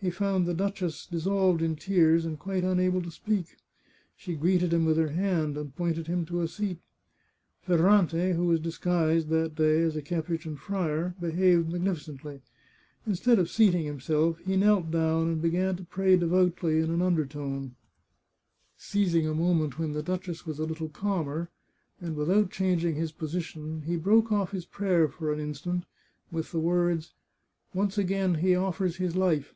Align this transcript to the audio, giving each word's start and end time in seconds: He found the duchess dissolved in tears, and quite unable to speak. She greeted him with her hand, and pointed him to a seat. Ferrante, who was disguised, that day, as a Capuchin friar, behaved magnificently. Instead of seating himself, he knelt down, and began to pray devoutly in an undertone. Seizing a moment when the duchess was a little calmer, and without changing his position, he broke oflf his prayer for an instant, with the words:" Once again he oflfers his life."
He 0.00 0.10
found 0.10 0.46
the 0.46 0.52
duchess 0.54 1.06
dissolved 1.06 1.62
in 1.62 1.76
tears, 1.76 2.24
and 2.24 2.36
quite 2.36 2.64
unable 2.64 3.00
to 3.02 3.10
speak. 3.12 3.56
She 4.16 4.34
greeted 4.34 4.72
him 4.72 4.84
with 4.84 4.96
her 4.96 5.10
hand, 5.10 5.56
and 5.56 5.76
pointed 5.76 6.08
him 6.08 6.26
to 6.26 6.40
a 6.40 6.48
seat. 6.48 6.80
Ferrante, 7.60 8.32
who 8.32 8.46
was 8.46 8.58
disguised, 8.58 9.28
that 9.28 9.54
day, 9.54 9.80
as 9.80 9.94
a 9.94 10.02
Capuchin 10.02 10.56
friar, 10.56 11.14
behaved 11.20 11.70
magnificently. 11.70 12.40
Instead 13.06 13.38
of 13.38 13.48
seating 13.48 13.84
himself, 13.84 14.38
he 14.40 14.56
knelt 14.56 14.90
down, 14.90 15.28
and 15.28 15.40
began 15.40 15.76
to 15.76 15.84
pray 15.84 16.16
devoutly 16.16 16.80
in 16.80 16.90
an 16.90 17.00
undertone. 17.00 17.76
Seizing 18.76 19.28
a 19.28 19.34
moment 19.34 19.78
when 19.78 19.92
the 19.92 20.02
duchess 20.02 20.44
was 20.44 20.58
a 20.58 20.64
little 20.66 20.88
calmer, 20.88 21.48
and 22.00 22.16
without 22.16 22.50
changing 22.50 22.96
his 22.96 23.12
position, 23.12 23.82
he 23.82 23.94
broke 23.96 24.30
oflf 24.30 24.50
his 24.50 24.66
prayer 24.66 25.06
for 25.06 25.32
an 25.32 25.38
instant, 25.38 25.84
with 26.32 26.50
the 26.50 26.58
words:" 26.58 27.14
Once 27.72 27.96
again 27.96 28.34
he 28.34 28.48
oflfers 28.54 28.96
his 28.96 29.14
life." 29.14 29.54